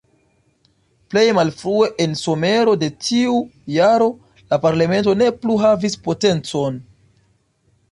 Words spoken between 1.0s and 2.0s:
Plej malfrue